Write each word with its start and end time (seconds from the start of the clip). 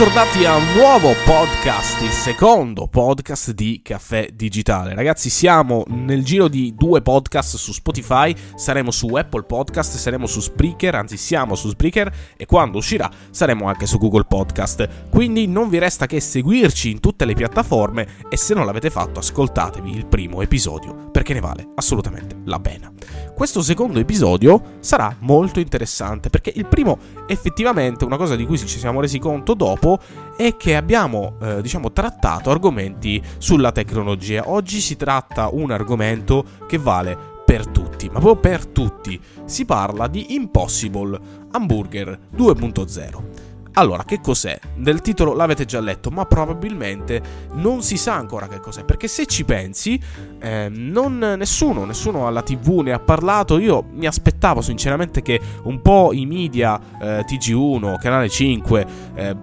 Bentornati 0.00 0.46
a 0.46 0.56
un 0.56 0.72
nuovo 0.72 1.12
podcast, 1.26 2.00
il 2.00 2.08
secondo 2.08 2.86
podcast 2.86 3.50
di 3.50 3.82
Caffè 3.84 4.30
Digitale. 4.32 4.94
Ragazzi, 4.94 5.28
siamo 5.28 5.84
nel 5.88 6.24
giro 6.24 6.48
di 6.48 6.74
due 6.74 7.02
podcast 7.02 7.56
su 7.56 7.70
Spotify, 7.74 8.34
saremo 8.54 8.90
su 8.92 9.08
Apple 9.08 9.42
Podcast, 9.42 9.98
saremo 9.98 10.26
su 10.26 10.40
Spreaker, 10.40 10.94
anzi 10.94 11.18
siamo 11.18 11.54
su 11.54 11.68
Spreaker 11.68 12.10
e 12.34 12.46
quando 12.46 12.78
uscirà 12.78 13.10
saremo 13.30 13.68
anche 13.68 13.84
su 13.84 13.98
Google 13.98 14.24
Podcast. 14.24 15.10
Quindi 15.10 15.46
non 15.46 15.68
vi 15.68 15.76
resta 15.76 16.06
che 16.06 16.18
seguirci 16.18 16.92
in 16.92 17.00
tutte 17.00 17.26
le 17.26 17.34
piattaforme 17.34 18.08
e 18.30 18.38
se 18.38 18.54
non 18.54 18.64
l'avete 18.64 18.88
fatto 18.88 19.18
ascoltatevi 19.18 19.94
il 19.94 20.06
primo 20.06 20.40
episodio 20.40 21.10
perché 21.12 21.34
ne 21.34 21.40
vale 21.40 21.72
assolutamente 21.74 22.38
la 22.46 22.58
pena. 22.58 22.90
Questo 23.34 23.62
secondo 23.62 23.98
episodio 23.98 24.76
sarà 24.80 25.14
molto 25.20 25.60
interessante 25.60 26.28
perché 26.28 26.52
il 26.54 26.66
primo 26.66 26.98
effettivamente 27.26 28.04
una 28.04 28.18
cosa 28.18 28.36
di 28.36 28.44
cui 28.44 28.58
ci 28.58 28.78
siamo 28.78 29.00
resi 29.00 29.18
conto 29.18 29.54
dopo 29.54 29.89
dopo 29.90 30.00
è 30.36 30.56
che 30.56 30.76
abbiamo 30.76 31.34
eh, 31.40 31.60
diciamo 31.62 31.92
trattato 31.92 32.50
argomenti 32.50 33.22
sulla 33.38 33.72
tecnologia. 33.72 34.48
Oggi 34.48 34.80
si 34.80 34.96
tratta 34.96 35.48
un 35.52 35.70
argomento 35.70 36.44
che 36.66 36.78
vale 36.78 37.16
per 37.44 37.66
tutti, 37.66 38.06
ma 38.06 38.20
proprio 38.20 38.36
per 38.36 38.66
tutti. 38.66 39.20
Si 39.44 39.64
parla 39.64 40.06
di 40.06 40.34
Impossible 40.34 41.18
Hamburger 41.50 42.18
2.0. 42.36 43.48
Allora, 43.74 44.02
che 44.04 44.20
cos'è? 44.20 44.58
Del 44.74 45.00
titolo 45.00 45.32
l'avete 45.32 45.64
già 45.64 45.78
letto, 45.78 46.10
ma 46.10 46.26
probabilmente 46.26 47.22
non 47.52 47.82
si 47.82 47.96
sa 47.96 48.14
ancora 48.14 48.48
che 48.48 48.58
cos'è, 48.58 48.84
perché 48.84 49.06
se 49.06 49.26
ci 49.26 49.44
pensi, 49.44 50.00
eh, 50.40 50.68
non, 50.70 51.18
nessuno, 51.38 51.84
nessuno 51.84 52.26
alla 52.26 52.42
tv 52.42 52.80
ne 52.80 52.92
ha 52.92 52.98
parlato, 52.98 53.58
io 53.58 53.84
mi 53.92 54.06
aspettavo 54.06 54.60
sinceramente 54.60 55.22
che 55.22 55.40
un 55.62 55.80
po' 55.82 56.10
i 56.12 56.26
media, 56.26 56.80
eh, 57.00 57.24
TG1, 57.24 57.96
Canale 57.98 58.28
5, 58.28 58.86
eh, 59.14 59.36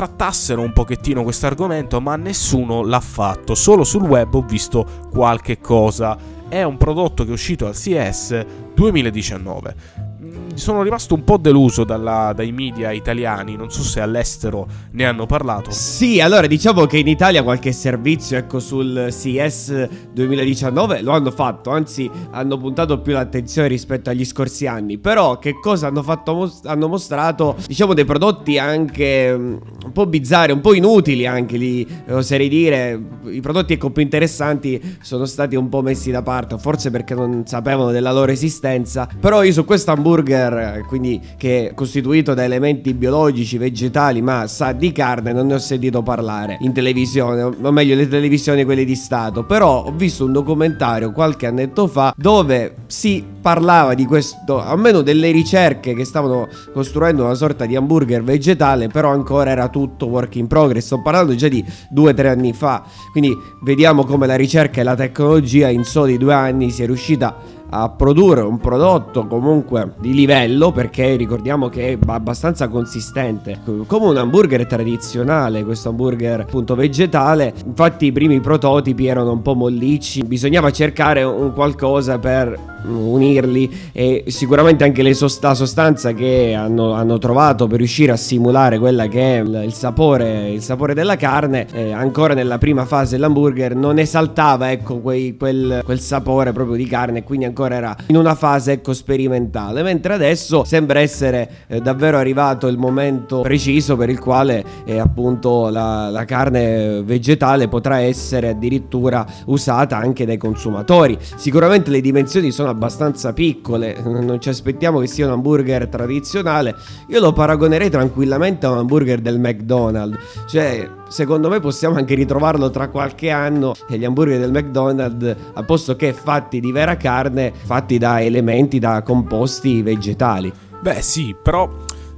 trattassero 0.00 0.62
un 0.62 0.72
pochettino 0.72 1.22
questo 1.22 1.44
argomento, 1.44 2.00
ma 2.00 2.16
nessuno 2.16 2.82
l'ha 2.82 3.00
fatto. 3.00 3.54
Solo 3.54 3.84
sul 3.84 4.02
web 4.02 4.34
ho 4.34 4.40
visto 4.40 4.86
qualche 5.10 5.58
cosa. 5.58 6.16
È 6.48 6.62
un 6.62 6.78
prodotto 6.78 7.24
che 7.24 7.28
è 7.28 7.32
uscito 7.32 7.66
al 7.66 7.74
CS 7.74 8.46
2019 8.74 10.08
sono 10.54 10.82
rimasto 10.82 11.14
un 11.14 11.24
po' 11.24 11.38
deluso 11.38 11.84
dalla, 11.84 12.32
dai 12.34 12.52
media 12.52 12.90
italiani, 12.92 13.56
non 13.56 13.70
so 13.70 13.82
se 13.82 14.00
all'estero 14.00 14.66
ne 14.92 15.04
hanno 15.04 15.26
parlato. 15.26 15.70
Sì, 15.70 16.20
allora 16.20 16.46
diciamo 16.46 16.86
che 16.86 16.98
in 16.98 17.08
Italia 17.08 17.42
qualche 17.42 17.72
servizio, 17.72 18.36
ecco, 18.36 18.60
sul 18.60 19.08
CS 19.10 19.88
2019 20.12 21.02
lo 21.02 21.12
hanno 21.12 21.30
fatto, 21.30 21.70
anzi 21.70 22.10
hanno 22.30 22.58
puntato 22.58 23.00
più 23.00 23.12
l'attenzione 23.12 23.68
rispetto 23.68 24.10
agli 24.10 24.24
scorsi 24.24 24.66
anni, 24.66 24.98
però 24.98 25.38
che 25.38 25.58
cosa 25.58 25.86
hanno 25.86 26.02
fatto? 26.02 26.52
Hanno 26.64 26.88
mostrato, 26.88 27.56
diciamo, 27.66 27.94
dei 27.94 28.04
prodotti 28.04 28.58
anche 28.58 29.36
mm, 29.36 29.56
un 29.84 29.92
po' 29.92 30.06
bizzarri, 30.06 30.52
un 30.52 30.60
po' 30.60 30.74
inutili 30.74 31.26
anche 31.26 31.56
lì, 31.56 31.86
oserei 32.08 32.48
dire, 32.48 33.00
i 33.26 33.40
prodotti 33.40 33.74
ecco 33.74 33.90
più 33.90 34.02
interessanti 34.02 34.98
sono 35.00 35.24
stati 35.24 35.56
un 35.56 35.68
po' 35.68 35.82
messi 35.82 36.10
da 36.10 36.22
parte, 36.22 36.58
forse 36.58 36.90
perché 36.90 37.14
non 37.14 37.42
sapevano 37.46 37.90
della 37.90 38.12
loro 38.12 38.32
esistenza, 38.32 39.08
però 39.18 39.42
io 39.42 39.52
su 39.52 39.64
questo 39.64 39.90
hamburger 39.90 40.08
hamburger, 40.10 40.84
quindi 40.86 41.20
che 41.36 41.68
è 41.68 41.74
costituito 41.74 42.34
da 42.34 42.44
elementi 42.44 42.94
biologici, 42.94 43.58
vegetali, 43.58 44.20
ma 44.22 44.46
sa 44.46 44.72
di 44.72 44.92
carne, 44.92 45.32
non 45.32 45.46
ne 45.46 45.54
ho 45.54 45.58
sentito 45.58 46.02
parlare 46.02 46.58
in 46.60 46.72
televisione, 46.72 47.42
o 47.42 47.70
meglio 47.70 47.94
le 47.94 48.08
televisioni 48.08 48.64
quelle 48.64 48.84
di 48.84 48.94
Stato. 48.94 49.44
Però 49.44 49.84
ho 49.84 49.92
visto 49.92 50.24
un 50.24 50.32
documentario 50.32 51.12
qualche 51.12 51.46
annetto 51.46 51.86
fa 51.86 52.12
dove 52.16 52.74
si 52.86 53.24
parlava 53.40 53.94
di 53.94 54.04
questo, 54.04 54.60
almeno 54.60 55.00
delle 55.02 55.30
ricerche 55.30 55.94
che 55.94 56.04
stavano 56.04 56.48
costruendo 56.72 57.24
una 57.24 57.34
sorta 57.34 57.66
di 57.66 57.76
hamburger 57.76 58.22
vegetale, 58.22 58.88
però 58.88 59.10
ancora 59.10 59.50
era 59.50 59.68
tutto 59.70 60.06
work 60.06 60.36
in 60.36 60.46
progress. 60.46 60.86
Sto 60.86 61.00
parlando 61.00 61.34
già 61.34 61.48
di 61.48 61.64
due 61.88 62.10
o 62.10 62.14
tre 62.14 62.28
anni 62.28 62.52
fa, 62.52 62.84
quindi 63.12 63.34
vediamo 63.62 64.04
come 64.04 64.26
la 64.26 64.36
ricerca 64.36 64.80
e 64.80 64.84
la 64.84 64.94
tecnologia 64.94 65.68
in 65.68 65.84
soli 65.84 66.18
due 66.18 66.34
anni 66.34 66.70
si 66.70 66.82
è 66.82 66.86
riuscita 66.86 67.49
a 67.70 67.88
produrre 67.88 68.42
un 68.42 68.58
prodotto 68.58 69.26
comunque 69.26 69.94
di 69.98 70.12
livello 70.12 70.72
perché 70.72 71.16
ricordiamo 71.16 71.68
che 71.68 71.92
è 71.92 71.98
abbastanza 72.06 72.68
consistente. 72.68 73.60
Come 73.86 74.06
un 74.06 74.16
hamburger 74.16 74.66
tradizionale 74.66 75.64
questo 75.64 75.90
hamburger 75.90 76.40
appunto 76.40 76.74
vegetale. 76.74 77.52
Infatti 77.64 78.06
i 78.06 78.12
primi 78.12 78.40
prototipi 78.40 79.06
erano 79.06 79.32
un 79.32 79.42
po' 79.42 79.54
mollicci. 79.54 80.24
Bisognava 80.24 80.70
cercare 80.70 81.22
un 81.22 81.52
qualcosa 81.52 82.18
per 82.18 82.70
unirli 82.82 83.90
e 83.92 84.24
sicuramente 84.28 84.84
anche 84.84 85.02
le 85.02 85.14
sost- 85.14 85.42
la 85.42 85.54
sostanza 85.54 86.12
che 86.12 86.54
hanno, 86.54 86.92
hanno, 86.92 87.18
trovato 87.18 87.66
per 87.66 87.78
riuscire 87.78 88.12
a 88.12 88.16
simulare 88.16 88.78
quella 88.78 89.06
che 89.06 89.36
è 89.36 89.42
il, 89.42 89.62
il 89.66 89.72
sapore, 89.74 90.50
il 90.50 90.62
sapore 90.62 90.94
della 90.94 91.16
carne 91.16 91.66
eh, 91.72 91.92
ancora 91.92 92.32
nella 92.34 92.56
prima 92.56 92.86
fase 92.86 93.16
dell'hamburger 93.16 93.74
non 93.74 93.98
esaltava 93.98 94.70
ecco 94.70 95.00
quei, 95.00 95.36
quel, 95.36 95.82
quel, 95.84 96.00
sapore 96.00 96.52
proprio 96.52 96.76
di 96.76 96.86
carne 96.86 97.22
quindi 97.22 97.44
ancora 97.44 97.59
era 97.66 97.96
in 98.06 98.16
una 98.16 98.34
fase 98.34 98.72
ecco 98.72 98.92
sperimentale 98.92 99.82
mentre 99.82 100.14
adesso 100.14 100.64
sembra 100.64 101.00
essere 101.00 101.48
eh, 101.66 101.80
davvero 101.80 102.16
arrivato 102.16 102.66
il 102.66 102.78
momento 102.78 103.40
preciso 103.40 103.96
per 103.96 104.08
il 104.08 104.18
quale 104.18 104.64
eh, 104.84 104.98
appunto 104.98 105.68
la, 105.68 106.08
la 106.10 106.24
carne 106.24 107.02
vegetale 107.02 107.68
potrà 107.68 107.98
essere 108.00 108.48
addirittura 108.48 109.26
usata 109.46 109.96
anche 109.96 110.24
dai 110.24 110.36
consumatori. 110.36 111.18
Sicuramente 111.20 111.90
le 111.90 112.00
dimensioni 112.00 112.50
sono 112.50 112.68
abbastanza 112.68 113.32
piccole, 113.32 113.96
non 114.04 114.40
ci 114.40 114.48
aspettiamo 114.48 115.00
che 115.00 115.06
sia 115.06 115.26
un 115.26 115.32
hamburger 115.32 115.88
tradizionale, 115.88 116.74
io 117.08 117.20
lo 117.20 117.32
paragonerei 117.32 117.90
tranquillamente 117.90 118.66
a 118.66 118.70
un 118.70 118.78
hamburger 118.78 119.20
del 119.20 119.38
McDonald's, 119.38 120.18
cioè 120.48 120.88
secondo 121.08 121.48
me 121.48 121.58
possiamo 121.58 121.96
anche 121.96 122.14
ritrovarlo 122.14 122.70
tra 122.70 122.88
qualche 122.88 123.30
anno 123.30 123.74
e 123.88 123.98
gli 123.98 124.04
hamburger 124.04 124.38
del 124.38 124.52
McDonald's, 124.52 125.36
a 125.54 125.62
posto 125.64 125.96
che 125.96 126.12
fatti 126.12 126.60
di 126.60 126.70
vera 126.72 126.96
carne, 126.96 127.49
fatti 127.52 127.98
da 127.98 128.20
elementi, 128.20 128.78
da 128.78 129.02
composti 129.02 129.82
vegetali. 129.82 130.52
Beh 130.80 131.02
sì, 131.02 131.36
però 131.40 131.68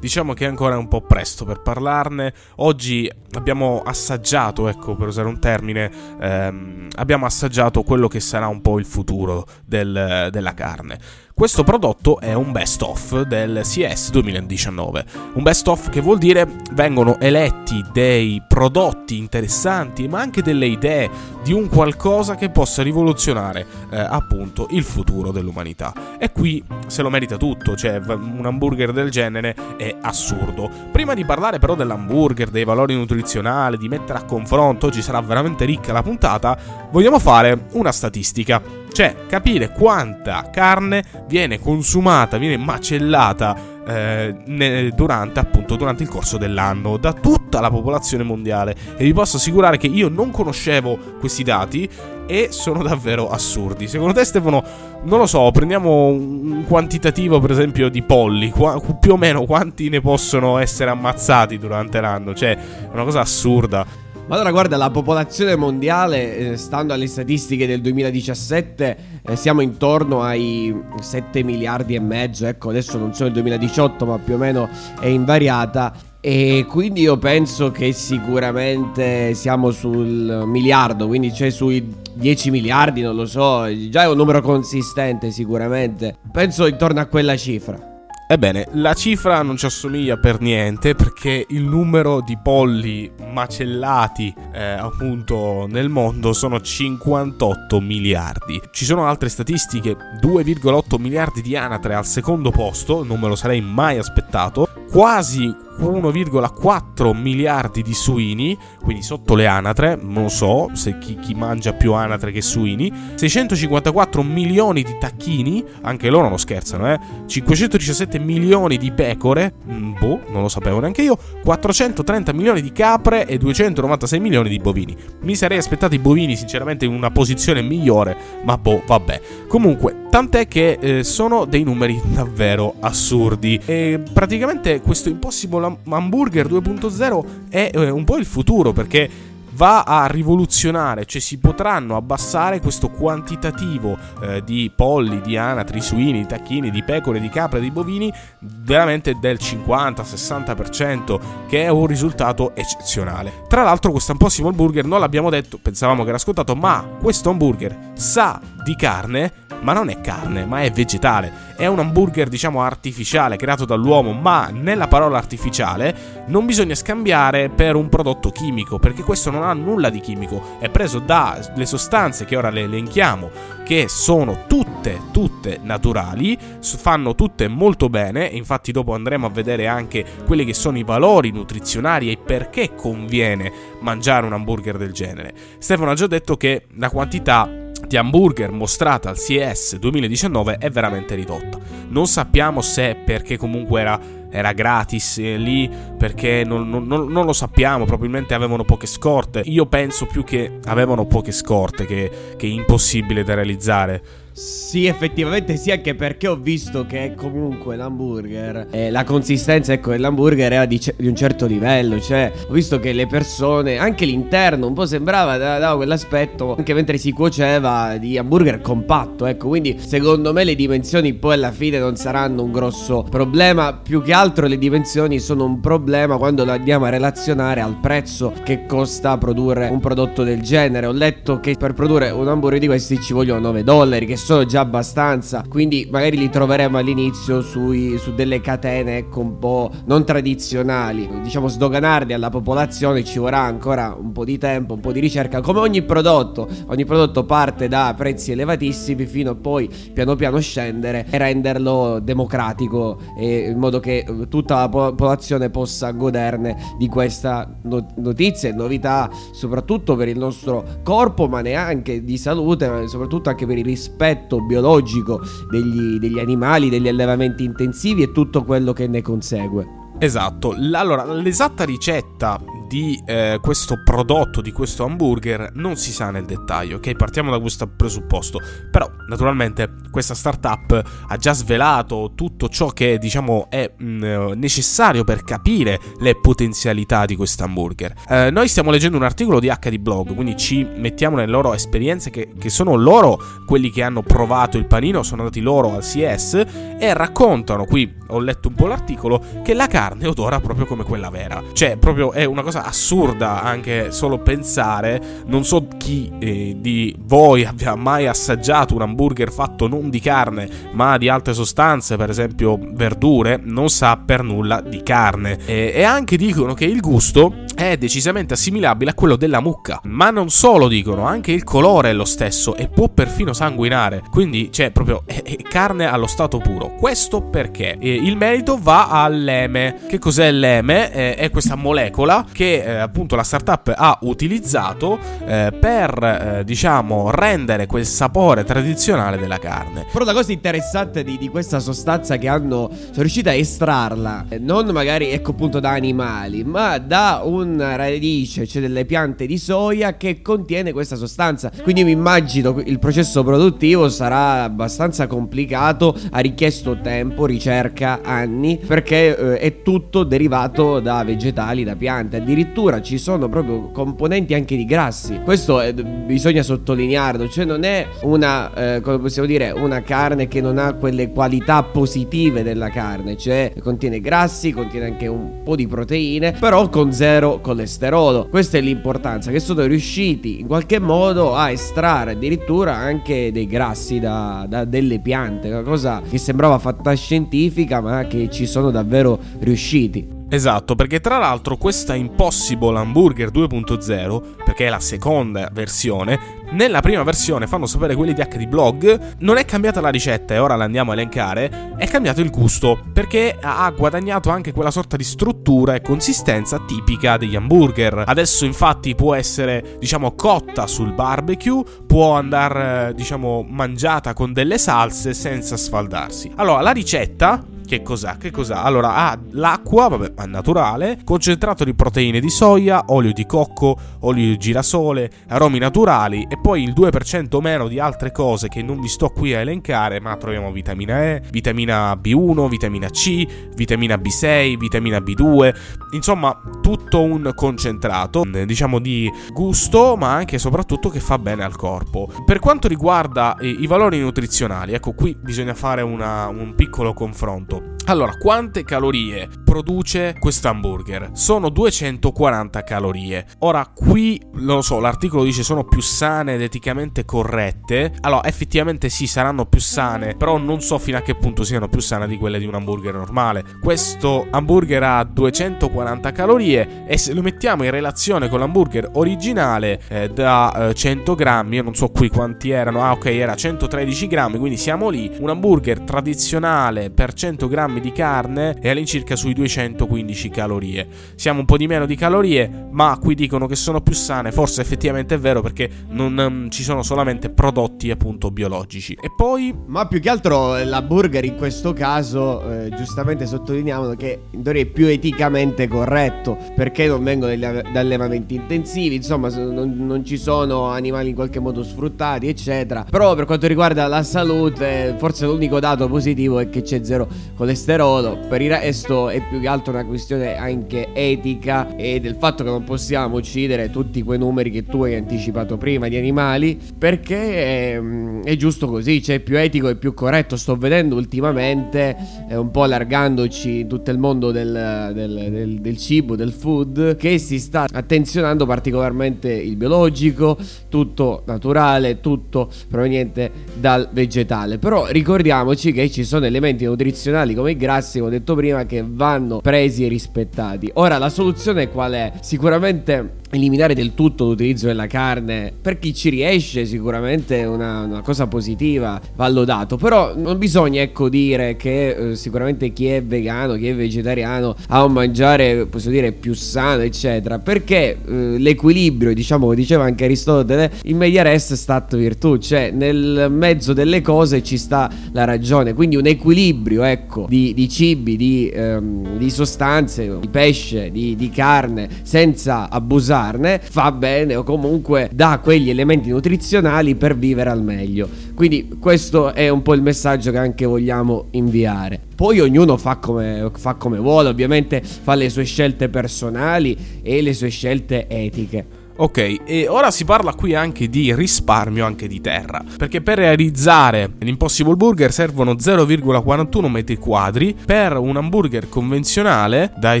diciamo 0.02 0.32
che 0.32 0.46
è 0.46 0.48
ancora 0.48 0.76
un 0.76 0.88
po' 0.88 1.00
presto 1.00 1.44
per 1.44 1.60
parlarne. 1.60 2.34
Oggi 2.56 3.10
abbiamo 3.32 3.82
assaggiato, 3.84 4.68
ecco 4.68 4.96
per 4.96 5.08
usare 5.08 5.28
un 5.28 5.38
termine, 5.38 5.90
ehm, 6.20 6.88
abbiamo 6.96 7.24
assaggiato 7.24 7.82
quello 7.82 8.08
che 8.08 8.18
sarà 8.18 8.48
un 8.48 8.60
po' 8.60 8.78
il 8.78 8.84
futuro 8.84 9.46
del, 9.64 10.28
della 10.30 10.54
carne. 10.54 10.98
Questo 11.34 11.64
prodotto 11.64 12.20
è 12.20 12.34
un 12.34 12.52
best 12.52 12.82
of 12.82 13.22
del 13.22 13.62
CS 13.62 14.10
2019. 14.10 15.04
Un 15.32 15.42
best 15.42 15.66
of 15.66 15.88
che 15.88 16.00
vuol 16.00 16.18
dire 16.18 16.46
vengono 16.72 17.18
eletti 17.18 17.82
dei 17.90 18.40
prodotti 18.46 19.16
interessanti, 19.16 20.06
ma 20.08 20.20
anche 20.20 20.42
delle 20.42 20.66
idee 20.66 21.10
di 21.42 21.52
un 21.52 21.68
qualcosa 21.68 22.34
che 22.36 22.50
possa 22.50 22.82
rivoluzionare 22.82 23.66
eh, 23.90 23.98
appunto 23.98 24.68
il 24.70 24.84
futuro 24.84 25.32
dell'umanità. 25.32 25.92
E 26.18 26.30
qui 26.30 26.62
se 26.86 27.02
lo 27.02 27.10
merita 27.10 27.36
tutto, 27.38 27.74
cioè 27.76 28.00
un 28.06 28.42
hamburger 28.44 28.92
del 28.92 29.10
genere 29.10 29.56
è 29.76 29.96
assurdo. 30.02 30.70
Prima 30.92 31.14
di 31.14 31.24
parlare 31.24 31.58
però 31.58 31.74
dell'hamburger, 31.74 32.50
dei 32.50 32.64
valori 32.64 32.94
nutrizionali, 32.94 33.78
di 33.78 33.88
mettere 33.88 34.18
a 34.18 34.24
confronto, 34.24 34.86
oggi 34.86 35.02
sarà 35.02 35.20
veramente 35.20 35.64
ricca 35.64 35.92
la 35.92 36.02
puntata, 36.02 36.56
vogliamo 36.90 37.18
fare 37.18 37.66
una 37.72 37.90
statistica 37.90 38.81
cioè 38.92 39.14
capire 39.26 39.70
quanta 39.70 40.48
carne 40.50 41.04
viene 41.26 41.58
consumata, 41.58 42.38
viene 42.38 42.56
macellata 42.56 43.70
eh, 43.86 44.92
durante, 44.94 45.40
appunto, 45.40 45.76
durante 45.76 46.02
il 46.02 46.08
corso 46.08 46.38
dell'anno 46.38 46.96
da 46.96 47.12
tutta 47.12 47.60
la 47.60 47.70
popolazione 47.70 48.22
mondiale. 48.22 48.74
E 48.96 49.04
vi 49.04 49.12
posso 49.12 49.36
assicurare 49.36 49.76
che 49.76 49.86
io 49.86 50.08
non 50.08 50.30
conoscevo 50.30 50.98
questi 51.18 51.42
dati 51.42 51.88
e 52.26 52.48
sono 52.50 52.82
davvero 52.82 53.28
assurdi. 53.28 53.88
Secondo 53.88 54.14
te, 54.14 54.24
Stefano, 54.24 54.62
non 55.02 55.18
lo 55.18 55.26
so, 55.26 55.50
prendiamo 55.50 56.06
un 56.06 56.64
quantitativo, 56.66 57.40
per 57.40 57.50
esempio, 57.50 57.88
di 57.88 58.02
polli, 58.02 58.50
qua, 58.50 58.80
più 59.00 59.12
o 59.12 59.16
meno 59.16 59.44
quanti 59.44 59.88
ne 59.88 60.00
possono 60.00 60.58
essere 60.58 60.90
ammazzati 60.90 61.58
durante 61.58 62.00
l'anno? 62.00 62.34
Cioè, 62.34 62.56
è 62.56 62.92
una 62.92 63.04
cosa 63.04 63.20
assurda. 63.20 64.01
Ma 64.26 64.36
allora 64.36 64.52
guarda, 64.52 64.76
la 64.76 64.90
popolazione 64.90 65.56
mondiale, 65.56 66.36
eh, 66.36 66.56
stando 66.56 66.92
alle 66.92 67.08
statistiche 67.08 67.66
del 67.66 67.80
2017, 67.80 68.96
eh, 69.20 69.36
siamo 69.36 69.60
intorno 69.62 70.22
ai 70.22 70.74
7 71.00 71.42
miliardi 71.42 71.96
e 71.96 72.00
mezzo, 72.00 72.46
ecco 72.46 72.70
adesso 72.70 72.98
non 72.98 73.12
so 73.12 73.24
il 73.24 73.32
2018 73.32 74.06
ma 74.06 74.18
più 74.18 74.34
o 74.34 74.38
meno 74.38 74.68
è 75.00 75.06
invariata. 75.06 75.92
E 76.24 76.66
quindi 76.68 77.00
io 77.00 77.18
penso 77.18 77.72
che 77.72 77.90
sicuramente 77.92 79.34
siamo 79.34 79.72
sul 79.72 80.44
miliardo, 80.46 81.08
quindi 81.08 81.32
c'è 81.32 81.50
sui 81.50 81.92
10 82.14 82.50
miliardi, 82.52 83.00
non 83.00 83.16
lo 83.16 83.26
so, 83.26 83.64
già 83.88 84.02
è 84.02 84.08
un 84.08 84.16
numero 84.16 84.40
consistente 84.40 85.32
sicuramente. 85.32 86.16
Penso 86.30 86.66
intorno 86.66 87.00
a 87.00 87.06
quella 87.06 87.36
cifra. 87.36 87.91
Ebbene, 88.32 88.68
la 88.72 88.94
cifra 88.94 89.42
non 89.42 89.58
ci 89.58 89.66
assomiglia 89.66 90.16
per 90.16 90.40
niente 90.40 90.94
perché 90.94 91.44
il 91.50 91.64
numero 91.64 92.22
di 92.22 92.38
polli 92.42 93.12
macellati 93.30 94.34
eh, 94.54 94.62
appunto 94.62 95.66
nel 95.68 95.90
mondo 95.90 96.32
sono 96.32 96.58
58 96.58 97.78
miliardi. 97.78 98.58
Ci 98.70 98.86
sono 98.86 99.04
altre 99.04 99.28
statistiche, 99.28 99.94
2,8 100.22 100.98
miliardi 100.98 101.42
di 101.42 101.56
anatre 101.56 101.92
al 101.92 102.06
secondo 102.06 102.50
posto, 102.50 103.04
non 103.04 103.20
me 103.20 103.28
lo 103.28 103.36
sarei 103.36 103.60
mai 103.60 103.98
aspettato, 103.98 104.66
quasi 104.90 105.54
1,4 105.78 107.16
miliardi 107.16 107.82
di 107.82 107.94
suini, 107.94 108.56
quindi 108.82 109.02
sotto 109.02 109.34
le 109.34 109.46
anatre, 109.46 109.98
non 110.00 110.30
so 110.30 110.70
se 110.74 110.98
chi, 110.98 111.18
chi, 111.18 111.34
mangia 111.34 111.72
più 111.72 111.92
anatre 111.94 112.30
che 112.30 112.42
suini, 112.42 112.92
654 113.14 114.22
milioni 114.22 114.82
di 114.82 114.96
tacchini, 114.98 115.64
anche 115.82 116.10
loro 116.10 116.28
non 116.28 116.38
scherzano, 116.38 116.92
eh, 116.92 117.00
517 117.26 118.18
milioni 118.18 118.76
di 118.76 118.92
pecore, 118.92 119.54
mm, 119.70 119.92
boh, 119.98 120.20
non 120.28 120.42
lo 120.42 120.48
sapevo 120.48 120.80
neanche 120.80 121.02
io, 121.02 121.18
430 121.42 122.32
milioni 122.32 122.60
di 122.60 122.72
capre 122.72 123.26
e 123.26 123.38
296 123.38 124.20
milioni 124.20 124.48
di 124.48 124.58
bovini. 124.58 124.96
Mi 125.22 125.34
sarei 125.34 125.58
aspettato 125.58 125.94
i 125.94 125.98
bovini 125.98 126.36
sinceramente 126.36 126.84
in 126.84 126.92
una 126.92 127.10
posizione 127.10 127.62
migliore, 127.62 128.16
ma 128.44 128.58
boh, 128.58 128.82
vabbè. 128.86 129.20
Comunque, 129.48 130.06
tant'è 130.10 130.46
che 130.46 130.78
eh, 130.80 131.04
sono 131.04 131.44
dei 131.44 131.62
numeri 131.62 132.00
davvero 132.04 132.74
assurdi 132.80 133.58
e 133.64 134.00
praticamente 134.12 134.80
questo 134.80 135.08
Impossible 135.08 135.61
Hamburger 135.88 136.46
2.0 136.46 137.24
è 137.48 137.70
eh, 137.72 137.90
un 137.90 138.04
po' 138.04 138.16
il 138.16 138.26
futuro 138.26 138.72
perché 138.72 139.30
va 139.54 139.82
a 139.82 140.06
rivoluzionare, 140.06 141.04
cioè 141.06 141.20
si 141.20 141.38
potranno 141.38 141.96
abbassare 141.96 142.60
questo 142.60 142.88
quantitativo 142.90 143.98
eh, 144.22 144.42
di 144.44 144.70
polli, 144.74 145.20
di 145.20 145.36
anatri, 145.36 145.80
suini, 145.80 146.20
di 146.20 146.26
tacchini, 146.26 146.70
di 146.70 146.82
pecore, 146.82 147.20
di 147.20 147.28
capre, 147.28 147.60
di 147.60 147.70
bovini 147.70 148.12
veramente 148.40 149.18
del 149.18 149.38
50-60% 149.40 151.20
che 151.48 151.64
è 151.64 151.68
un 151.68 151.86
risultato 151.86 152.54
eccezionale. 152.54 153.44
Tra 153.48 153.62
l'altro 153.62 153.90
questo 153.90 154.12
Impossible 154.12 154.52
Burger 154.52 154.84
non 154.84 155.00
l'abbiamo 155.00 155.30
detto, 155.30 155.58
pensavamo 155.60 156.02
che 156.02 156.10
era 156.10 156.18
scontato, 156.18 156.54
ma 156.54 156.84
questo 157.00 157.30
hamburger 157.30 157.92
sa 157.94 158.40
di 158.64 158.74
carne 158.76 159.32
ma 159.62 159.72
non 159.72 159.88
è 159.88 160.00
carne, 160.00 160.44
ma 160.44 160.62
è 160.62 160.70
vegetale. 160.70 161.50
È 161.56 161.66
un 161.66 161.78
hamburger, 161.78 162.28
diciamo, 162.28 162.62
artificiale, 162.62 163.36
creato 163.36 163.64
dall'uomo, 163.64 164.12
ma 164.12 164.48
nella 164.52 164.88
parola 164.88 165.18
artificiale 165.18 166.24
non 166.26 166.46
bisogna 166.46 166.74
scambiare 166.74 167.48
per 167.48 167.76
un 167.76 167.88
prodotto 167.88 168.30
chimico, 168.30 168.78
perché 168.78 169.02
questo 169.02 169.30
non 169.30 169.44
ha 169.44 169.52
nulla 169.52 169.90
di 169.90 170.00
chimico. 170.00 170.58
È 170.58 170.68
preso 170.68 170.98
dalle 170.98 171.66
sostanze 171.66 172.24
che 172.24 172.36
ora 172.36 172.50
le 172.50 172.62
elenchiamo, 172.62 173.30
che 173.64 173.86
sono 173.88 174.44
tutte, 174.46 175.00
tutte 175.12 175.58
naturali, 175.62 176.36
fanno 176.60 177.14
tutte 177.14 177.48
molto 177.48 177.88
bene, 177.88 178.26
infatti 178.26 178.72
dopo 178.72 178.94
andremo 178.94 179.26
a 179.26 179.30
vedere 179.30 179.68
anche 179.68 180.04
quelli 180.26 180.44
che 180.44 180.54
sono 180.54 180.78
i 180.78 180.84
valori 180.84 181.30
nutrizionali 181.30 182.10
e 182.10 182.18
perché 182.18 182.74
conviene 182.74 183.52
mangiare 183.80 184.26
un 184.26 184.32
hamburger 184.32 184.76
del 184.76 184.92
genere. 184.92 185.32
Stefano 185.58 185.92
ha 185.92 185.94
già 185.94 186.06
detto 186.06 186.36
che 186.36 186.66
la 186.76 186.90
quantità 186.90 187.70
di 187.92 187.98
hamburger 187.98 188.50
mostrata 188.50 189.10
al 189.10 189.18
CES 189.18 189.76
2019 189.76 190.56
è 190.56 190.70
veramente 190.70 191.14
ridotta. 191.14 191.58
Non 191.88 192.06
sappiamo 192.06 192.62
se 192.62 192.96
perché 193.04 193.36
comunque 193.36 193.82
era, 193.82 194.00
era 194.30 194.52
gratis 194.52 195.18
eh, 195.18 195.36
lì, 195.36 195.70
perché 195.98 196.42
non, 196.42 196.70
non, 196.70 196.86
non, 196.86 197.26
lo 197.26 197.34
sappiamo, 197.34 197.84
probabilmente 197.84 198.32
avevano 198.32 198.64
poche 198.64 198.86
scorte. 198.86 199.42
Io 199.44 199.66
penso 199.66 200.06
più 200.06 200.24
che 200.24 200.58
avevano 200.64 201.04
poche 201.04 201.32
scorte 201.32 201.84
che, 201.84 202.10
che 202.38 202.46
impossibile 202.46 203.24
da 203.24 203.34
realizzare. 203.34 204.02
Sì, 204.34 204.86
effettivamente 204.86 205.56
sì, 205.56 205.70
anche 205.70 205.94
perché 205.94 206.26
ho 206.26 206.36
visto 206.36 206.86
che 206.86 207.12
comunque 207.14 207.76
l'hamburger, 207.76 208.68
eh, 208.70 208.90
la 208.90 209.04
consistenza 209.04 209.74
ecco, 209.74 209.90
dell'hamburger 209.90 210.50
era 210.50 210.64
di, 210.64 210.78
c- 210.78 210.94
di, 210.96 211.06
un 211.06 211.14
certo 211.14 211.44
livello, 211.44 212.00
cioè 212.00 212.32
ho 212.48 212.52
visto 212.52 212.80
che 212.80 212.92
le 212.92 213.06
persone, 213.06 213.76
anche 213.76 214.06
l'interno 214.06 214.66
un 214.66 214.72
po' 214.72 214.86
sembrava, 214.86 215.36
dava 215.36 215.76
quell'aspetto, 215.76 216.54
anche 216.56 216.72
mentre 216.72 216.96
si 216.96 217.12
cuoceva, 217.12 217.98
di 217.98 218.16
hamburger 218.16 218.62
compatto, 218.62 219.26
ecco, 219.26 219.48
quindi 219.48 219.78
secondo 219.78 220.32
me 220.32 220.44
le 220.44 220.54
dimensioni 220.54 221.12
poi 221.12 221.34
alla 221.34 221.52
fine 221.52 221.78
non 221.78 221.96
saranno 221.96 222.42
un 222.42 222.52
grosso 222.52 223.02
problema, 223.02 223.74
più 223.74 224.00
che 224.00 224.14
altro 224.14 224.46
le 224.46 224.56
dimensioni 224.56 225.18
sono 225.18 225.44
un 225.44 225.60
problema 225.60 226.16
quando 226.16 226.46
lo 226.46 226.52
andiamo 226.52 226.86
a 226.86 226.88
relazionare 226.88 227.60
al 227.60 227.78
prezzo 227.80 228.32
che 228.42 228.64
costa 228.64 229.18
produrre 229.18 229.68
un 229.68 229.80
prodotto 229.80 230.22
del 230.22 230.40
genere. 230.40 230.86
Ho 230.86 230.92
letto 230.92 231.38
che 231.38 231.54
per 231.58 231.74
produrre 231.74 232.08
un 232.08 232.28
hamburger 232.28 232.60
di 232.60 232.66
questi 232.66 232.98
ci 232.98 233.12
vogliono 233.12 233.40
9 233.40 233.62
dollari, 233.62 234.06
che 234.06 234.16
sono 234.22 234.44
già 234.44 234.60
abbastanza. 234.60 235.44
Quindi 235.48 235.88
magari 235.90 236.16
li 236.16 236.30
troveremo 236.30 236.78
all'inizio 236.78 237.42
sui, 237.42 237.98
su 237.98 238.14
delle 238.14 238.40
catene 238.40 238.98
ecco, 238.98 239.20
un 239.20 239.38
po' 239.38 239.70
non 239.86 240.04
tradizionali. 240.04 241.08
Diciamo 241.22 241.48
sdoganarli 241.48 242.12
alla 242.12 242.30
popolazione 242.30 243.04
ci 243.04 243.18
vorrà 243.18 243.40
ancora 243.40 243.96
un 243.98 244.12
po' 244.12 244.24
di 244.24 244.38
tempo, 244.38 244.74
un 244.74 244.80
po' 244.80 244.92
di 244.92 245.00
ricerca. 245.00 245.40
Come 245.40 245.58
ogni 245.58 245.82
prodotto, 245.82 246.48
ogni 246.66 246.84
prodotto 246.84 247.24
parte 247.24 247.66
da 247.66 247.94
prezzi 247.96 248.30
elevatissimi 248.32 249.06
fino 249.06 249.32
a 249.32 249.34
poi 249.34 249.68
piano 249.92 250.14
piano 250.14 250.38
scendere 250.38 251.06
e 251.10 251.18
renderlo 251.18 251.98
democratico 252.00 252.98
in 253.16 253.58
modo 253.58 253.80
che 253.80 254.06
tutta 254.28 254.60
la 254.60 254.68
popolazione 254.68 255.50
possa 255.50 255.90
goderne 255.90 256.56
di 256.78 256.86
questa 256.86 257.52
notizia 257.96 258.48
e 258.48 258.52
novità 258.52 259.10
soprattutto 259.32 259.96
per 259.96 260.08
il 260.08 260.18
nostro 260.18 260.64
corpo 260.82 261.26
ma 261.26 261.40
neanche 261.40 262.04
di 262.04 262.16
salute, 262.16 262.86
soprattutto 262.86 263.28
anche 263.28 263.46
per 263.46 263.58
il 263.58 263.64
rispetto 263.64 264.10
l'aspetto 264.12 264.40
biologico 264.40 265.20
degli, 265.48 265.98
degli 265.98 266.18
animali, 266.18 266.68
degli 266.68 266.88
allevamenti 266.88 267.44
intensivi 267.44 268.02
e 268.02 268.12
tutto 268.12 268.44
quello 268.44 268.72
che 268.72 268.86
ne 268.86 269.00
consegue. 269.02 269.80
Esatto, 269.98 270.54
allora 270.72 271.04
l'esatta 271.04 271.64
ricetta 271.64 272.40
di 272.72 272.98
eh, 273.04 273.38
questo 273.42 273.82
prodotto, 273.84 274.40
di 274.40 274.50
questo 274.50 274.84
hamburger, 274.84 275.50
non 275.56 275.76
si 275.76 275.92
sa 275.92 276.10
nel 276.10 276.24
dettaglio, 276.24 276.76
ok? 276.76 276.94
Partiamo 276.94 277.30
da 277.30 277.38
questo 277.38 277.66
presupposto. 277.68 278.40
Però, 278.70 278.90
naturalmente, 279.10 279.74
questa 279.90 280.14
startup 280.14 280.82
ha 281.08 281.16
già 281.18 281.34
svelato 281.34 282.12
tutto 282.14 282.48
ciò 282.48 282.68
che, 282.68 282.96
diciamo, 282.96 283.50
è 283.50 283.70
mh, 283.76 283.84
mm, 283.84 284.32
necessario 284.36 285.04
per 285.04 285.22
capire 285.22 285.78
le 286.00 286.18
potenzialità 286.18 287.04
di 287.04 287.14
questo 287.14 287.44
hamburger. 287.44 287.92
Eh, 288.08 288.30
noi 288.30 288.48
stiamo 288.48 288.70
leggendo 288.70 288.96
un 288.96 289.02
articolo 289.02 289.38
di 289.38 289.48
HD 289.48 289.76
Blog, 289.76 290.14
quindi 290.14 290.34
ci 290.38 290.66
mettiamo 290.74 291.16
nelle 291.16 291.30
loro 291.30 291.52
esperienze, 291.52 292.08
che, 292.08 292.32
che 292.38 292.48
sono 292.48 292.74
loro 292.74 293.20
quelli 293.44 293.70
che 293.70 293.82
hanno 293.82 294.00
provato 294.00 294.56
il 294.56 294.64
panino, 294.64 295.02
sono 295.02 295.20
andati 295.20 295.40
loro 295.42 295.74
al 295.74 295.82
CS 295.82 296.46
e 296.80 296.94
raccontano 296.94 297.66
qui 297.66 298.00
ho 298.12 298.18
letto 298.20 298.48
un 298.48 298.54
po' 298.54 298.66
l'articolo, 298.66 299.22
che 299.42 299.54
la 299.54 299.66
carne 299.66 300.06
odora 300.06 300.40
proprio 300.40 300.66
come 300.66 300.84
quella 300.84 301.10
vera. 301.10 301.42
Cioè, 301.52 301.76
proprio 301.76 302.12
è 302.12 302.24
una 302.24 302.42
cosa 302.42 302.61
assurda 302.64 303.42
anche 303.42 303.90
solo 303.92 304.18
pensare. 304.18 305.00
Non 305.26 305.44
so 305.44 305.66
chi 305.76 306.10
eh, 306.18 306.56
di 306.58 306.94
voi 306.98 307.44
abbia 307.44 307.74
mai 307.74 308.06
assaggiato 308.06 308.74
un 308.74 308.82
hamburger 308.82 309.32
fatto 309.32 309.68
non 309.68 309.90
di 309.90 310.00
carne, 310.00 310.48
ma 310.72 310.98
di 310.98 311.08
altre 311.08 311.34
sostanze, 311.34 311.96
per 311.96 312.10
esempio 312.10 312.58
verdure, 312.60 313.40
non 313.42 313.68
sa 313.68 313.96
per 313.96 314.22
nulla 314.22 314.60
di 314.60 314.82
carne. 314.82 315.38
E, 315.46 315.72
e 315.74 315.82
anche 315.82 316.16
dicono 316.16 316.54
che 316.54 316.64
il 316.64 316.80
gusto 316.80 317.41
è 317.54 317.76
decisamente 317.76 318.34
assimilabile 318.34 318.90
a 318.90 318.94
quello 318.94 319.16
della 319.16 319.40
mucca. 319.40 319.80
Ma 319.84 320.10
non 320.10 320.30
solo 320.30 320.68
dicono, 320.68 321.06
anche 321.06 321.32
il 321.32 321.44
colore 321.44 321.90
è 321.90 321.92
lo 321.92 322.04
stesso 322.04 322.56
e 322.56 322.68
può 322.68 322.88
perfino 322.88 323.32
sanguinare. 323.32 324.02
Quindi 324.10 324.48
c'è 324.50 324.70
proprio 324.70 325.02
è, 325.06 325.22
è 325.22 325.36
carne 325.42 325.86
allo 325.86 326.06
stato 326.06 326.38
puro. 326.38 326.74
Questo 326.74 327.22
perché 327.22 327.76
eh, 327.78 327.94
il 327.94 328.16
merito 328.16 328.58
va 328.60 328.88
all'eme. 328.88 329.80
Che 329.86 329.98
cos'è 329.98 330.30
l'eme? 330.30 330.92
Eh, 330.92 331.14
è 331.14 331.30
questa 331.30 331.54
molecola 331.54 332.24
che 332.32 332.62
eh, 332.62 332.74
appunto 332.76 333.16
la 333.16 333.22
startup 333.22 333.72
ha 333.76 333.98
utilizzato 334.02 334.98
eh, 335.24 335.52
per 335.58 336.02
eh, 336.02 336.44
diciamo 336.44 337.10
rendere 337.10 337.66
quel 337.66 337.86
sapore 337.86 338.44
tradizionale 338.44 339.18
della 339.18 339.38
carne. 339.38 339.86
Però 339.92 340.04
la 340.04 340.12
cosa 340.12 340.32
interessante 340.32 341.04
di, 341.04 341.18
di 341.18 341.28
questa 341.28 341.60
sostanza 341.60 342.16
che 342.16 342.28
hanno 342.28 342.70
sono 342.70 342.92
riusciti 342.96 343.28
a 343.28 343.34
estrarla 343.34 344.26
eh, 344.28 344.38
non 344.38 344.66
magari 344.66 345.10
ecco 345.10 345.32
appunto 345.32 345.60
da 345.60 345.70
animali, 345.70 346.44
ma 346.44 346.78
da 346.78 347.20
un 347.24 347.41
una 347.42 347.76
radice, 347.76 348.46
cioè 348.46 348.62
delle 348.62 348.84
piante 348.84 349.26
di 349.26 349.38
soia 349.38 349.96
che 349.96 350.22
contiene 350.22 350.72
questa 350.72 350.96
sostanza. 350.96 351.50
Quindi 351.62 351.84
mi 351.84 351.90
immagino 351.90 352.60
il 352.64 352.78
processo 352.78 353.22
produttivo 353.22 353.88
sarà 353.88 354.44
abbastanza 354.44 355.06
complicato, 355.06 355.96
ha 356.10 356.18
richiesto 356.20 356.78
tempo, 356.80 357.26
ricerca, 357.26 358.00
anni, 358.02 358.58
perché 358.64 359.16
eh, 359.16 359.38
è 359.38 359.62
tutto 359.62 360.04
derivato 360.04 360.80
da 360.80 361.02
vegetali, 361.04 361.64
da 361.64 361.76
piante. 361.76 362.16
Addirittura 362.16 362.80
ci 362.80 362.98
sono 362.98 363.28
proprio 363.28 363.70
componenti 363.70 364.34
anche 364.34 364.56
di 364.56 364.64
grassi. 364.64 365.20
Questo 365.24 365.60
è, 365.60 365.72
bisogna 365.72 366.42
sottolinearlo, 366.42 367.28
cioè 367.28 367.44
non 367.44 367.64
è 367.64 367.86
una, 368.02 368.52
eh, 368.54 368.80
come 368.80 368.98
possiamo 368.98 369.26
dire, 369.28 369.50
una 369.50 369.82
carne 369.82 370.28
che 370.28 370.40
non 370.40 370.58
ha 370.58 370.74
quelle 370.74 371.10
qualità 371.10 371.62
positive 371.62 372.42
della 372.42 372.70
carne, 372.70 373.16
cioè 373.16 373.52
contiene 373.60 374.00
grassi, 374.00 374.52
contiene 374.52 374.86
anche 374.86 375.06
un 375.06 375.42
po' 375.42 375.56
di 375.56 375.66
proteine, 375.66 376.32
però 376.32 376.68
con 376.68 376.92
zero 376.92 377.31
colesterolo. 377.40 378.28
Questa 378.28 378.58
è 378.58 378.60
l'importanza, 378.60 379.30
che 379.30 379.40
sono 379.40 379.64
riusciti 379.64 380.40
in 380.40 380.46
qualche 380.46 380.78
modo 380.78 381.34
a 381.34 381.50
estrarre 381.50 382.12
addirittura 382.12 382.74
anche 382.74 383.30
dei 383.32 383.46
grassi 383.46 383.98
da, 383.98 384.46
da 384.48 384.64
delle 384.64 385.00
piante, 385.00 385.48
una 385.48 385.62
cosa 385.62 386.02
che 386.08 386.18
sembrava 386.18 386.58
fantascientifica 386.58 387.80
ma 387.80 388.06
che 388.06 388.28
ci 388.30 388.46
sono 388.46 388.70
davvero 388.70 389.18
riusciti. 389.40 390.21
Esatto, 390.32 390.74
perché 390.76 391.00
tra 391.00 391.18
l'altro 391.18 391.58
questa 391.58 391.94
Impossible 391.94 392.78
Hamburger 392.78 393.28
2.0, 393.28 394.42
perché 394.42 394.64
è 394.64 394.70
la 394.70 394.80
seconda 394.80 395.50
versione, 395.52 396.40
nella 396.52 396.80
prima 396.80 397.02
versione, 397.02 397.46
fanno 397.46 397.66
sapere 397.66 397.94
quelli 397.94 398.14
di 398.14 398.22
HD 398.22 398.46
Blog, 398.46 399.16
non 399.18 399.36
è 399.36 399.44
cambiata 399.44 399.82
la 399.82 399.90
ricetta 399.90 400.32
e 400.32 400.38
ora 400.38 400.56
la 400.56 400.64
andiamo 400.64 400.92
a 400.92 400.94
elencare, 400.94 401.74
è 401.76 401.86
cambiato 401.86 402.22
il 402.22 402.30
gusto, 402.30 402.82
perché 402.94 403.36
ha 403.38 403.70
guadagnato 403.76 404.30
anche 404.30 404.52
quella 404.52 404.70
sorta 404.70 404.96
di 404.96 405.04
struttura 405.04 405.74
e 405.74 405.82
consistenza 405.82 406.64
tipica 406.66 407.18
degli 407.18 407.36
hamburger. 407.36 408.04
Adesso 408.06 408.46
infatti 408.46 408.94
può 408.94 409.14
essere, 409.14 409.76
diciamo, 409.78 410.14
cotta 410.14 410.66
sul 410.66 410.94
barbecue, 410.94 411.62
può 411.86 412.14
andare, 412.14 412.94
diciamo, 412.94 413.44
mangiata 413.46 414.14
con 414.14 414.32
delle 414.32 414.56
salse 414.56 415.12
senza 415.12 415.58
sfaldarsi. 415.58 416.32
Allora, 416.36 416.62
la 416.62 416.72
ricetta 416.72 417.44
che 417.72 417.82
cos'ha? 417.82 418.16
Che 418.18 418.30
cos'ha? 418.30 418.62
Allora 418.62 418.96
ha 418.96 419.18
l'acqua, 419.30 419.88
vabbè, 419.88 420.26
naturale, 420.26 420.98
concentrato 421.04 421.64
di 421.64 421.72
proteine 421.72 422.20
di 422.20 422.28
soia, 422.28 422.84
olio 422.88 423.14
di 423.14 423.24
cocco, 423.24 423.78
olio 424.00 424.26
di 424.26 424.36
girasole, 424.36 425.10
aromi 425.28 425.58
naturali 425.58 426.26
e 426.28 426.38
poi 426.38 426.62
il 426.62 426.74
2% 426.76 427.40
meno 427.40 427.68
di 427.68 427.78
altre 427.78 428.12
cose 428.12 428.48
che 428.48 428.62
non 428.62 428.78
vi 428.78 428.88
sto 428.88 429.08
qui 429.08 429.32
a 429.32 429.40
elencare, 429.40 430.00
ma 430.00 430.14
troviamo 430.16 430.52
vitamina 430.52 431.02
E, 431.02 431.22
vitamina 431.30 431.94
B1, 431.94 432.46
vitamina 432.50 432.90
C, 432.90 433.26
vitamina 433.54 433.96
B6, 433.96 434.58
vitamina 434.58 434.98
B2, 434.98 435.54
insomma 435.92 436.38
tutto 436.60 437.00
un 437.00 437.32
concentrato, 437.34 438.24
diciamo 438.44 438.80
di 438.80 439.10
gusto, 439.32 439.96
ma 439.96 440.12
anche 440.12 440.36
e 440.36 440.38
soprattutto 440.38 440.90
che 440.90 441.00
fa 441.00 441.18
bene 441.18 441.42
al 441.42 441.56
corpo. 441.56 442.06
Per 442.26 442.38
quanto 442.38 442.68
riguarda 442.68 443.34
i 443.40 443.66
valori 443.66 443.98
nutrizionali, 443.98 444.74
ecco 444.74 444.92
qui 444.92 445.16
bisogna 445.18 445.54
fare 445.54 445.80
una, 445.80 446.28
un 446.28 446.54
piccolo 446.54 446.92
confronto. 446.92 447.61
Allora, 447.86 448.16
quante 448.16 448.62
calorie 448.62 449.28
produce 449.44 450.14
questo 450.20 450.46
hamburger? 450.46 451.10
Sono 451.14 451.48
240 451.48 452.62
calorie. 452.62 453.26
Ora, 453.40 453.66
qui, 453.74 454.20
non 454.34 454.56
lo 454.56 454.62
so, 454.62 454.78
l'articolo 454.78 455.24
dice 455.24 455.42
sono 455.42 455.64
più 455.64 455.80
sane 455.80 456.34
ed 456.34 456.42
eticamente 456.42 457.04
corrette. 457.04 457.92
Allora, 458.02 458.24
effettivamente 458.24 458.88
sì, 458.88 459.08
saranno 459.08 459.46
più 459.46 459.58
sane, 459.58 460.14
però 460.14 460.38
non 460.38 460.60
so 460.60 460.78
fino 460.78 460.96
a 460.96 461.00
che 461.00 461.16
punto 461.16 461.42
siano 461.42 461.68
più 461.68 461.80
sane 461.80 462.06
di 462.06 462.16
quelle 462.18 462.38
di 462.38 462.46
un 462.46 462.54
hamburger 462.54 462.94
normale. 462.94 463.44
Questo 463.60 464.28
hamburger 464.30 464.82
ha 464.84 465.04
240 465.04 466.12
calorie 466.12 466.84
e 466.86 466.96
se 466.98 467.12
lo 467.12 467.20
mettiamo 467.20 467.64
in 467.64 467.72
relazione 467.72 468.28
con 468.28 468.38
l'hamburger 468.38 468.90
originale 468.94 469.82
eh, 469.88 470.08
da 470.08 470.68
eh, 470.68 470.74
100 470.74 471.14
grammi, 471.16 471.56
io 471.56 471.62
non 471.64 471.74
so 471.74 471.88
qui 471.88 472.08
quanti 472.08 472.50
erano, 472.50 472.82
ah 472.82 472.92
ok, 472.92 473.06
era 473.06 473.34
113 473.34 474.06
grammi, 474.06 474.38
quindi 474.38 474.56
siamo 474.56 474.88
lì. 474.88 475.10
Un 475.18 475.30
hamburger 475.30 475.80
tradizionale 475.80 476.90
per 476.90 477.12
100 477.12 477.48
grammi 477.48 477.51
di 477.80 477.92
carne 477.92 478.56
è 478.60 478.70
all'incirca 478.70 479.14
sui 479.14 479.34
215 479.34 480.30
calorie. 480.30 480.86
Siamo 481.16 481.40
un 481.40 481.44
po' 481.44 481.58
di 481.58 481.66
meno 481.66 481.84
di 481.84 481.96
calorie, 481.96 482.68
ma 482.70 482.98
qui 482.98 483.14
dicono 483.14 483.46
che 483.46 483.56
sono 483.56 483.82
più 483.82 483.94
sane. 483.94 484.32
Forse 484.32 484.62
effettivamente 484.62 485.16
è 485.16 485.18
vero 485.18 485.42
perché 485.42 485.68
non 485.88 486.16
um, 486.16 486.48
ci 486.48 486.62
sono 486.62 486.82
solamente 486.82 487.28
prodotti 487.28 487.90
appunto 487.90 488.30
biologici. 488.30 488.96
E 488.98 489.12
poi. 489.14 489.54
Ma 489.66 489.86
più 489.86 490.00
che 490.00 490.08
altro 490.08 490.64
la 490.64 490.80
burger 490.80 491.24
in 491.24 491.36
questo 491.36 491.74
caso, 491.74 492.42
eh, 492.50 492.70
giustamente 492.74 493.26
sottolineiamo 493.26 493.94
che 493.96 494.22
in 494.30 494.42
teoria 494.42 494.62
è 494.62 494.66
più 494.66 494.86
eticamente 494.86 495.68
corretto 495.68 496.38
perché 496.56 496.86
non 496.86 497.04
vengono 497.04 497.36
da 497.36 497.80
allevamenti 497.80 498.34
intensivi, 498.34 498.94
insomma, 498.96 499.28
non, 499.28 499.74
non 499.76 500.04
ci 500.04 500.16
sono 500.16 500.68
animali 500.68 501.10
in 501.10 501.14
qualche 501.14 501.38
modo 501.38 501.62
sfruttati, 501.62 502.28
eccetera. 502.28 502.86
Però 502.88 503.14
per 503.14 503.26
quanto 503.26 503.46
riguarda 503.46 503.86
la 503.86 504.02
salute, 504.02 504.94
forse 504.98 505.26
l'unico 505.26 505.60
dato 505.60 505.86
positivo 505.86 506.38
è 506.38 506.48
che 506.48 506.62
c'è 506.62 506.82
zero 506.82 507.08
colesterolo. 507.42 508.18
Per 508.28 508.40
il 508.40 508.50
resto 508.50 509.08
è 509.08 509.20
più 509.28 509.40
che 509.40 509.48
altro 509.48 509.72
una 509.72 509.84
questione 509.84 510.36
anche 510.36 510.90
etica 510.92 511.74
e 511.74 511.98
del 511.98 512.14
fatto 512.16 512.44
che 512.44 512.50
non 512.50 512.62
possiamo 512.62 513.16
uccidere 513.16 513.68
tutti 513.70 514.02
quei 514.02 514.18
numeri 514.18 514.50
che 514.50 514.64
tu 514.64 514.84
hai 514.84 514.94
anticipato 514.94 515.56
prima 515.56 515.88
di 515.88 515.96
animali 515.96 516.56
perché 516.78 517.74
è, 517.74 517.80
mm, 517.80 518.22
è 518.22 518.36
giusto 518.36 518.68
così, 518.68 519.02
cioè 519.02 519.16
è 519.16 519.20
più 519.20 519.36
etico 519.38 519.68
e 519.68 519.74
più 519.74 519.92
corretto. 519.92 520.36
Sto 520.36 520.56
vedendo 520.56 520.94
ultimamente, 520.94 521.96
eh, 522.28 522.36
un 522.36 522.52
po' 522.52 522.62
allargandoci 522.62 523.60
in 523.60 523.66
tutto 523.66 523.90
il 523.90 523.98
mondo 523.98 524.30
del, 524.30 524.92
del, 524.94 525.28
del, 525.30 525.60
del 525.60 525.76
cibo, 525.78 526.14
del 526.14 526.30
food, 526.30 526.94
che 526.94 527.18
si 527.18 527.40
sta 527.40 527.66
attenzionando 527.72 528.46
particolarmente 528.46 529.32
il 529.32 529.56
biologico, 529.56 530.38
tutto 530.68 531.24
naturale, 531.26 532.00
tutto 532.00 532.48
proveniente 532.68 533.30
dal 533.54 533.88
vegetale. 533.90 534.58
Però 534.58 534.86
ricordiamoci 534.86 535.72
che 535.72 535.90
ci 535.90 536.04
sono 536.04 536.24
elementi 536.24 536.64
nutrizionali 536.64 537.21
come 537.34 537.52
i 537.52 537.56
grassi, 537.56 537.98
come 537.98 538.10
ho 538.10 538.18
detto 538.18 538.34
prima, 538.34 538.66
che 538.66 538.84
vanno 538.86 539.40
presi 539.40 539.84
e 539.84 539.88
rispettati. 539.88 540.70
Ora 540.74 540.98
la 540.98 541.08
soluzione 541.08 541.70
qual 541.70 541.92
è? 541.92 542.12
Sicuramente 542.20 543.20
eliminare 543.34 543.74
del 543.74 543.94
tutto 543.94 544.26
l'utilizzo 544.26 544.66
della 544.66 544.86
carne 544.86 545.52
per 545.60 545.78
chi 545.78 545.94
ci 545.94 546.10
riesce 546.10 546.66
sicuramente 546.66 547.40
è 547.40 547.46
una, 547.46 547.84
una, 547.84 548.00
cosa 548.02 548.26
positiva 548.26 549.00
va 549.16 549.28
lodato. 549.28 549.76
Però 549.76 550.14
non 550.14 550.36
bisogna 550.36 550.82
ecco 550.82 551.08
dire 551.08 551.56
che 551.56 552.10
eh, 552.10 552.16
sicuramente 552.16 552.72
chi 552.72 552.86
è 552.88 553.02
vegano 553.02 553.54
chi 553.54 553.68
è 553.68 553.74
vegetariano 553.74 554.54
ha 554.68 554.84
un 554.84 554.92
mangiare 554.92 555.66
posso 555.66 555.88
dire 555.88 556.12
più 556.12 556.34
sano 556.34 556.82
eccetera. 556.82 557.38
Perché 557.38 557.98
eh, 558.06 558.38
l'equilibrio 558.38 559.14
diciamo 559.14 559.44
come 559.44 559.56
diceva 559.56 559.84
anche 559.84 560.04
Aristotele 560.04 560.70
in 560.84 560.98
media 560.98 561.22
res 561.22 561.54
stat 561.54 561.96
virtù 561.96 562.36
cioè 562.36 562.70
nel 562.70 563.28
mezzo 563.30 563.72
delle 563.72 564.02
cose 564.02 564.42
ci 564.42 564.58
sta 564.58 564.90
la 565.12 565.24
ragione. 565.24 565.72
Quindi 565.72 565.96
un 565.96 566.06
equilibrio 566.06 566.82
ecco 566.82 567.26
di, 567.28 567.54
di 567.54 567.68
cibi 567.68 568.16
di, 568.16 568.50
ehm, 568.52 569.16
di, 569.16 569.30
sostanze 569.30 570.18
di 570.20 570.28
pesce 570.28 570.90
di, 570.90 571.16
di 571.16 571.30
carne 571.30 571.88
senza 572.02 572.68
abusare 572.68 573.20
carne 573.22 573.60
fa 573.62 573.92
bene 573.92 574.34
o 574.34 574.42
comunque 574.42 575.08
dà 575.12 575.38
quegli 575.42 575.70
elementi 575.70 576.10
nutrizionali 576.10 576.94
per 576.96 577.16
vivere 577.16 577.50
al 577.50 577.62
meglio. 577.62 578.08
Quindi 578.34 578.76
questo 578.80 579.32
è 579.32 579.48
un 579.48 579.62
po' 579.62 579.74
il 579.74 579.82
messaggio 579.82 580.30
che 580.30 580.38
anche 580.38 580.66
vogliamo 580.66 581.26
inviare. 581.32 582.00
Poi 582.14 582.40
ognuno 582.40 582.76
fa 582.76 582.96
come, 582.96 583.50
fa 583.54 583.74
come 583.74 583.98
vuole, 583.98 584.28
ovviamente 584.28 584.82
fa 584.82 585.14
le 585.14 585.28
sue 585.28 585.44
scelte 585.44 585.88
personali 585.88 586.76
e 587.02 587.22
le 587.22 587.32
sue 587.32 587.48
scelte 587.48 588.08
etiche. 588.08 588.80
Ok, 588.94 589.40
e 589.46 589.68
ora 589.68 589.90
si 589.90 590.04
parla 590.04 590.34
qui 590.34 590.54
anche 590.54 590.88
di 590.88 591.14
risparmio 591.14 591.86
anche 591.86 592.06
di 592.06 592.20
terra, 592.20 592.62
perché 592.76 593.00
per 593.00 593.16
realizzare 593.16 594.12
l'Impossible 594.18 594.76
Burger 594.76 595.10
servono 595.10 595.54
0,41 595.54 596.66
metri 596.68 596.96
quadri 596.98 597.56
per 597.64 597.96
un 597.96 598.18
hamburger 598.18 598.68
convenzionale 598.68 599.72
dai 599.78 600.00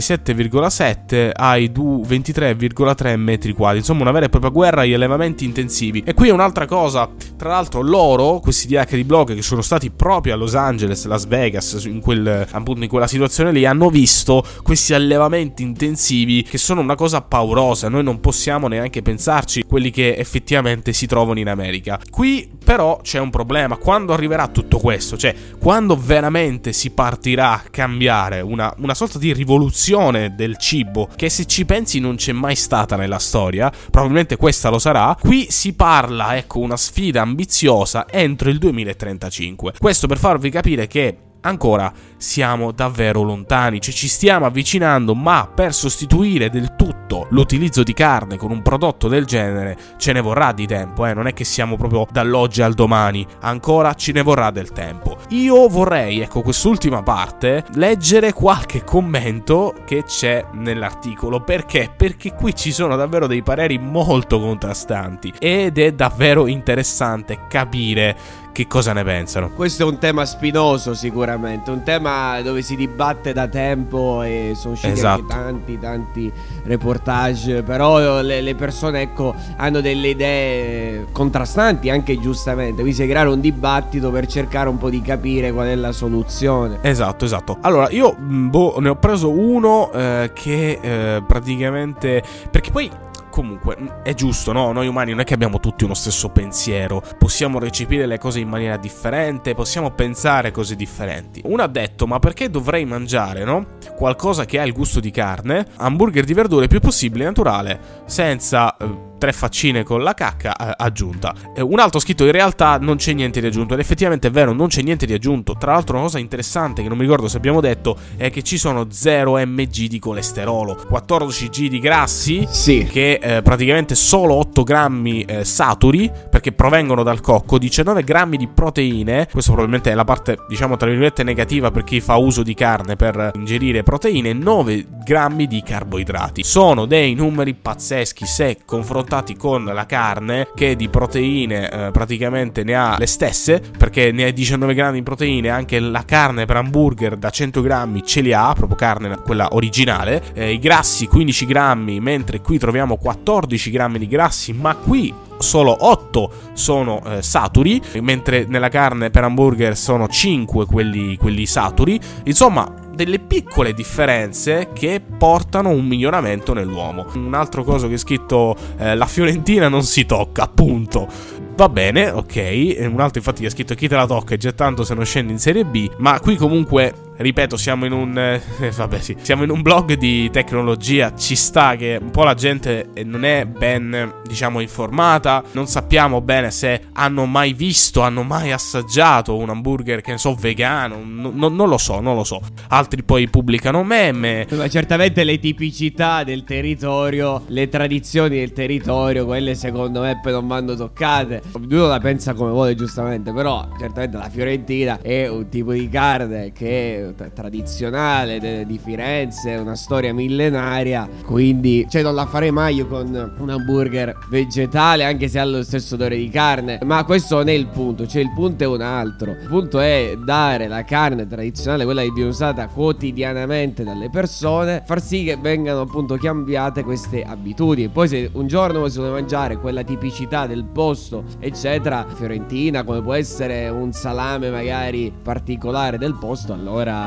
7,7 0.00 1.30
ai 1.32 1.70
23,3 1.72 3.16
metri 3.16 3.54
quadri, 3.54 3.78
insomma 3.78 4.02
una 4.02 4.12
vera 4.12 4.26
e 4.26 4.28
propria 4.28 4.50
guerra 4.50 4.82
agli 4.82 4.92
allevamenti 4.92 5.46
intensivi. 5.46 6.02
E 6.04 6.12
qui 6.12 6.28
è 6.28 6.32
un'altra 6.32 6.66
cosa, 6.66 7.08
tra 7.36 7.48
l'altro 7.48 7.80
loro, 7.80 8.40
questi 8.40 8.66
DH 8.66 8.94
di 8.94 9.04
blog 9.04 9.34
che 9.34 9.42
sono 9.42 9.62
stati 9.62 9.90
proprio 9.90 10.34
a 10.34 10.36
Los 10.36 10.54
Angeles, 10.54 11.06
Las 11.06 11.26
Vegas, 11.26 11.82
in, 11.86 12.00
quel, 12.00 12.46
appunto 12.50 12.82
in 12.82 12.88
quella 12.90 13.06
situazione 13.06 13.52
lì, 13.52 13.64
hanno 13.64 13.88
visto 13.88 14.44
questi 14.62 14.92
allevamenti 14.92 15.62
intensivi 15.62 16.42
che 16.42 16.58
sono 16.58 16.82
una 16.82 16.94
cosa 16.94 17.22
paurosa, 17.22 17.88
noi 17.88 18.02
non 18.02 18.20
possiamo 18.20 18.68
neanche 18.68 18.81
neanche 18.82 19.02
pensarci 19.02 19.64
quelli 19.64 19.90
che 19.90 20.16
effettivamente 20.16 20.92
si 20.92 21.06
trovano 21.06 21.38
in 21.38 21.48
America. 21.48 21.98
Qui 22.10 22.50
però 22.62 23.00
c'è 23.02 23.18
un 23.18 23.30
problema, 23.30 23.76
quando 23.76 24.12
arriverà 24.12 24.48
tutto 24.48 24.78
questo, 24.78 25.16
cioè 25.16 25.34
quando 25.58 25.96
veramente 25.96 26.72
si 26.72 26.90
partirà 26.90 27.52
a 27.52 27.62
cambiare 27.70 28.40
una, 28.40 28.72
una 28.78 28.94
sorta 28.94 29.18
di 29.18 29.32
rivoluzione 29.32 30.34
del 30.34 30.56
cibo, 30.58 31.08
che 31.16 31.28
se 31.28 31.46
ci 31.46 31.64
pensi 31.64 31.98
non 31.98 32.16
c'è 32.16 32.32
mai 32.32 32.56
stata 32.56 32.96
nella 32.96 33.18
storia, 33.18 33.70
probabilmente 33.90 34.36
questa 34.36 34.68
lo 34.68 34.78
sarà, 34.78 35.16
qui 35.18 35.46
si 35.50 35.72
parla, 35.74 36.36
ecco, 36.36 36.60
una 36.60 36.76
sfida 36.76 37.22
ambiziosa 37.22 38.06
entro 38.08 38.50
il 38.50 38.58
2035. 38.58 39.74
Questo 39.78 40.06
per 40.06 40.18
farvi 40.18 40.50
capire 40.50 40.86
che 40.86 41.16
ancora 41.42 41.92
siamo 42.22 42.70
davvero 42.70 43.22
lontani, 43.22 43.80
cioè 43.80 43.92
ci 43.92 44.06
stiamo 44.06 44.46
avvicinando, 44.46 45.14
ma 45.14 45.50
per 45.52 45.74
sostituire 45.74 46.50
del 46.50 46.76
tutto 46.76 47.26
l'utilizzo 47.30 47.82
di 47.82 47.92
carne 47.92 48.36
con 48.36 48.52
un 48.52 48.62
prodotto 48.62 49.08
del 49.08 49.26
genere 49.26 49.76
ce 49.96 50.12
ne 50.12 50.20
vorrà 50.20 50.52
di 50.52 50.66
tempo, 50.66 51.04
eh? 51.04 51.14
non 51.14 51.26
è 51.26 51.34
che 51.34 51.42
siamo 51.42 51.76
proprio 51.76 52.06
dall'oggi 52.10 52.62
al 52.62 52.74
domani, 52.74 53.26
ancora 53.40 53.94
ce 53.94 54.12
ne 54.12 54.22
vorrà 54.22 54.52
del 54.52 54.70
tempo. 54.70 55.18
Io 55.30 55.66
vorrei, 55.66 56.20
ecco, 56.20 56.42
quest'ultima 56.42 57.02
parte, 57.02 57.64
leggere 57.74 58.32
qualche 58.32 58.84
commento 58.84 59.74
che 59.84 60.04
c'è 60.04 60.46
nell'articolo, 60.52 61.40
perché? 61.40 61.92
Perché 61.94 62.34
qui 62.34 62.54
ci 62.54 62.70
sono 62.70 62.94
davvero 62.94 63.26
dei 63.26 63.42
pareri 63.42 63.78
molto 63.78 64.38
contrastanti 64.38 65.32
ed 65.40 65.76
è 65.76 65.92
davvero 65.92 66.46
interessante 66.46 67.46
capire 67.48 68.40
che 68.52 68.66
cosa 68.66 68.92
ne 68.92 69.02
pensano. 69.02 69.50
Questo 69.50 69.82
è 69.82 69.86
un 69.86 69.98
tema 69.98 70.24
spinoso 70.24 70.94
sicuramente, 70.94 71.70
un 71.70 71.82
tema 71.82 72.11
tema 72.12 72.42
dove 72.42 72.62
si 72.62 72.76
dibatte 72.76 73.32
da 73.32 73.48
tempo 73.48 74.22
e 74.22 74.52
sono 74.54 74.74
usciti 74.74 74.92
esatto. 74.92 75.24
tanti 75.26 75.78
tanti 75.78 76.32
reportage, 76.64 77.62
però 77.62 78.20
le, 78.20 78.40
le, 78.40 78.54
persone 78.54 79.00
ecco 79.00 79.34
hanno 79.56 79.80
delle 79.80 80.08
idee 80.08 81.06
contrastanti 81.10 81.90
anche 81.90 82.18
giustamente, 82.18 82.82
quindi 82.82 82.92
si 82.92 83.06
creare 83.06 83.28
un 83.28 83.40
dibattito 83.40 84.10
per 84.10 84.26
cercare 84.26 84.68
un 84.68 84.78
po' 84.78 84.90
di 84.90 85.00
capire 85.00 85.52
qual 85.52 85.68
è 85.68 85.74
la 85.74 85.92
soluzione. 85.92 86.78
Esatto, 86.82 87.24
esatto. 87.24 87.58
Allora, 87.62 87.88
io 87.90 88.14
mm, 88.18 88.48
boh, 88.48 88.76
ne 88.80 88.88
ho 88.90 88.96
preso 88.96 89.30
uno 89.30 89.90
eh, 89.92 90.30
che 90.34 90.78
eh, 90.80 91.22
praticamente 91.26 92.22
perché 92.50 92.70
poi 92.70 92.90
comunque 93.32 93.76
mm, 93.80 93.86
è 94.04 94.14
giusto, 94.14 94.52
no? 94.52 94.70
Noi 94.70 94.86
umani 94.86 95.10
non 95.10 95.20
è 95.20 95.24
che 95.24 95.34
abbiamo 95.34 95.58
tutti 95.58 95.82
uno 95.82 95.94
stesso 95.94 96.28
pensiero, 96.28 97.02
possiamo 97.18 97.58
recepire 97.58 98.06
le 98.06 98.18
cose 98.18 98.38
in 98.38 98.48
maniera 98.48 98.76
differente, 98.76 99.54
possiamo 99.54 99.90
pensare 99.90 100.52
cose 100.52 100.76
differenti. 100.76 101.40
Uno 101.44 101.62
ha 101.62 101.66
detto, 101.66 102.06
ma 102.06 102.18
perché 102.18 102.50
dovrei 102.50 102.84
mangiare, 102.84 103.42
no? 103.42 103.78
Qualcosa 103.96 104.44
che 104.44 104.60
ha 104.60 104.64
il 104.64 104.72
gusto 104.72 105.00
di 105.00 105.10
carne, 105.10 105.66
hamburger 105.76 106.24
di 106.24 106.34
verdure 106.34 106.68
più 106.68 106.78
possibile 106.78 107.24
naturale, 107.24 107.80
senza... 108.04 108.76
Eh, 108.76 109.10
tre 109.22 109.32
faccine 109.32 109.84
con 109.84 110.02
la 110.02 110.14
cacca 110.14 110.56
eh, 110.56 110.74
aggiunta. 110.78 111.32
Eh, 111.54 111.62
un 111.62 111.78
altro 111.78 112.00
scritto 112.00 112.24
in 112.24 112.32
realtà 112.32 112.78
non 112.78 112.96
c'è 112.96 113.12
niente 113.12 113.40
di 113.40 113.46
aggiunto 113.46 113.74
ed 113.74 113.78
effettivamente 113.78 114.26
è 114.26 114.30
vero, 114.32 114.52
non 114.52 114.66
c'è 114.66 114.82
niente 114.82 115.06
di 115.06 115.12
aggiunto. 115.12 115.54
Tra 115.56 115.74
l'altro 115.74 115.94
una 115.94 116.06
cosa 116.06 116.18
interessante 116.18 116.82
che 116.82 116.88
non 116.88 116.96
mi 116.96 117.04
ricordo 117.04 117.28
se 117.28 117.36
abbiamo 117.36 117.60
detto 117.60 117.96
è 118.16 118.30
che 118.30 118.42
ci 118.42 118.58
sono 118.58 118.88
0 118.90 119.38
mg 119.38 119.86
di 119.86 120.00
colesterolo, 120.00 120.76
14 120.88 121.48
g 121.50 121.68
di 121.68 121.78
grassi, 121.78 122.44
sì. 122.50 122.84
che 122.90 123.20
eh, 123.22 123.42
praticamente 123.42 123.94
solo 123.94 124.34
8 124.34 124.64
grammi 124.64 125.22
eh, 125.22 125.44
saturi 125.44 126.10
perché 126.28 126.50
provengono 126.50 127.04
dal 127.04 127.20
cocco, 127.20 127.58
19 127.58 128.02
grammi 128.02 128.36
di 128.36 128.48
proteine, 128.48 129.28
questo 129.30 129.52
probabilmente 129.52 129.92
è 129.92 129.94
la 129.94 130.02
parte 130.02 130.38
diciamo 130.48 130.76
tra 130.76 130.88
virgolette 130.88 131.22
negativa 131.22 131.70
per 131.70 131.84
chi 131.84 132.00
fa 132.00 132.16
uso 132.16 132.42
di 132.42 132.54
carne 132.54 132.96
per 132.96 133.30
ingerire 133.36 133.84
proteine, 133.84 134.32
9 134.32 134.86
grammi 135.02 135.46
di 135.46 135.62
carboidrati. 135.62 136.42
Sono 136.42 136.86
dei 136.86 137.14
numeri 137.14 137.54
pazzeschi 137.54 138.26
se 138.26 138.58
confrontati 138.64 139.36
con 139.36 139.64
la 139.64 139.86
carne 139.86 140.48
che 140.54 140.76
di 140.76 140.88
proteine 140.88 141.70
eh, 141.70 141.90
praticamente 141.90 142.64
ne 142.64 142.74
ha 142.74 142.96
le 142.98 143.06
stesse 143.06 143.62
perché 143.76 144.12
ne 144.12 144.24
ha 144.24 144.30
19 144.30 144.74
grammi 144.74 144.98
di 144.98 145.02
proteine 145.02 145.48
anche 145.48 145.78
la 145.80 146.04
carne 146.04 146.46
per 146.46 146.56
hamburger 146.56 147.16
da 147.16 147.30
100 147.30 147.60
grammi 147.60 148.04
ce 148.04 148.20
li 148.20 148.32
ha 148.32 148.52
proprio 148.52 148.76
carne 148.76 149.18
quella 149.18 149.48
originale 149.52 150.22
eh, 150.34 150.52
i 150.52 150.58
grassi 150.58 151.06
15 151.06 151.46
grammi 151.46 152.00
mentre 152.00 152.40
qui 152.40 152.58
troviamo 152.58 152.96
14 152.96 153.70
grammi 153.70 153.98
di 153.98 154.08
grassi 154.08 154.52
ma 154.52 154.74
qui 154.74 155.12
solo 155.42 155.76
8 155.80 156.32
sono 156.54 157.02
eh, 157.04 157.22
saturi, 157.22 157.80
mentre 158.00 158.46
nella 158.48 158.68
carne 158.68 159.10
per 159.10 159.24
hamburger 159.24 159.76
sono 159.76 160.08
5 160.08 160.64
quelli, 160.66 161.16
quelli 161.16 161.44
saturi. 161.44 162.00
Insomma, 162.24 162.81
delle 162.94 163.18
piccole 163.18 163.72
differenze 163.72 164.70
che 164.72 165.00
portano 165.00 165.70
un 165.70 165.86
miglioramento 165.86 166.52
nell'uomo. 166.52 167.06
Un 167.14 167.34
altro 167.34 167.64
coso 167.64 167.88
che 167.88 167.94
è 167.94 167.98
scritto 167.98 168.56
eh, 168.78 168.94
la 168.94 169.06
Fiorentina 169.06 169.68
non 169.68 169.82
si 169.82 170.04
tocca, 170.06 170.44
appunto. 170.44 171.08
Va 171.54 171.68
bene, 171.68 172.10
ok. 172.10 172.76
Un 172.80 173.00
altro 173.00 173.18
infatti 173.18 173.42
che 173.42 173.46
ha 173.46 173.50
scritto 173.50 173.74
chi 173.74 173.88
te 173.88 173.94
la 173.94 174.06
tocca 174.06 174.34
e 174.34 174.38
già 174.38 174.52
tanto 174.52 174.84
se 174.84 174.94
non 174.94 175.04
scendi 175.04 175.32
in 175.32 175.38
Serie 175.38 175.64
B. 175.64 175.90
Ma 175.98 176.18
qui 176.20 176.36
comunque 176.36 176.94
ripeto, 177.22 177.56
siamo 177.56 177.86
in 177.86 177.92
un. 177.92 178.18
Eh, 178.18 178.70
vabbè, 178.70 179.00
sì. 179.00 179.16
Siamo 179.20 179.44
in 179.44 179.50
un 179.50 179.62
blog 179.62 179.94
di 179.94 180.28
tecnologia. 180.30 181.14
Ci 181.14 181.34
sta 181.36 181.76
che 181.76 181.98
un 182.00 182.10
po' 182.10 182.24
la 182.24 182.34
gente 182.34 182.88
non 183.04 183.24
è 183.24 183.46
ben, 183.46 184.12
diciamo, 184.24 184.60
informata. 184.60 185.42
Non 185.52 185.66
sappiamo 185.66 186.20
bene 186.20 186.50
se 186.50 186.88
hanno 186.92 187.24
mai 187.24 187.52
visto, 187.52 188.02
hanno 188.02 188.22
mai 188.22 188.52
assaggiato 188.52 189.36
un 189.36 189.48
hamburger, 189.48 190.00
che 190.00 190.12
ne 190.12 190.18
so, 190.18 190.34
vegano. 190.34 191.00
No, 191.04 191.30
no, 191.32 191.48
non 191.48 191.68
lo 191.68 191.78
so, 191.78 192.00
non 192.00 192.16
lo 192.16 192.24
so. 192.24 192.40
Altri 192.68 193.02
poi 193.02 193.28
pubblicano 193.28 193.82
meme. 193.82 194.46
Ma 194.50 194.68
certamente 194.68 195.24
le 195.24 195.38
tipicità 195.38 196.24
del 196.24 196.44
territorio, 196.44 197.44
le 197.46 197.68
tradizioni 197.68 198.38
del 198.38 198.52
territorio, 198.52 199.24
quelle 199.24 199.54
secondo 199.54 200.00
me 200.00 200.18
poi 200.20 200.32
non 200.32 200.46
vanno 200.46 200.74
toccate. 200.74 201.42
Ognuno 201.52 201.86
la 201.86 202.00
pensa 202.00 202.34
come 202.34 202.50
vuole, 202.50 202.74
giustamente. 202.74 203.32
Però, 203.32 203.68
certamente 203.78 204.16
la 204.16 204.28
Fiorentina 204.28 204.98
è 205.00 205.28
un 205.28 205.48
tipo 205.48 205.72
di 205.72 205.88
carne 205.88 206.52
che 206.52 207.11
tradizionale 207.14 208.38
de- 208.38 208.66
di 208.66 208.78
Firenze, 208.78 209.54
una 209.54 209.76
storia 209.76 210.12
millenaria. 210.12 211.08
Quindi, 211.24 211.86
cioè, 211.88 212.02
non 212.02 212.14
la 212.14 212.26
farei 212.26 212.50
mai 212.50 212.76
io 212.76 212.86
con 212.86 213.34
un 213.38 213.50
hamburger 213.50 214.16
vegetale, 214.30 215.04
anche 215.04 215.28
se 215.28 215.38
ha 215.38 215.44
lo 215.44 215.62
stesso 215.62 215.94
odore 215.94 216.16
di 216.16 216.28
carne. 216.28 216.78
Ma 216.82 217.04
questo 217.04 217.36
non 217.36 217.48
è 217.48 217.52
il 217.52 217.66
punto, 217.68 218.06
cioè, 218.06 218.22
il 218.22 218.32
punto 218.32 218.64
è 218.64 218.66
un 218.66 218.80
altro. 218.80 219.32
Il 219.32 219.48
punto 219.48 219.80
è 219.80 220.16
dare 220.24 220.68
la 220.68 220.84
carne 220.84 221.26
tradizionale, 221.26 221.84
quella 221.84 222.02
che 222.02 222.10
viene 222.10 222.30
usata 222.30 222.66
quotidianamente 222.68 223.84
dalle 223.84 224.10
persone, 224.10 224.82
far 224.84 225.00
sì 225.02 225.24
che 225.24 225.36
vengano 225.36 225.80
appunto 225.80 226.16
cambiate 226.16 226.82
queste 226.82 227.22
abitudini. 227.22 227.88
Poi, 227.88 228.08
se 228.08 228.30
un 228.32 228.46
giorno 228.46 228.88
si 228.88 228.98
vuole 228.98 229.12
mangiare 229.12 229.56
quella 229.56 229.82
tipicità 229.82 230.46
del 230.46 230.64
posto, 230.64 231.24
eccetera, 231.38 232.06
fiorentina, 232.14 232.84
come 232.84 233.02
può 233.02 233.14
essere 233.14 233.68
un 233.68 233.92
salame 233.92 234.50
magari 234.50 235.12
particolare 235.22 235.98
del 235.98 236.16
posto, 236.18 236.52
allora 236.52 237.01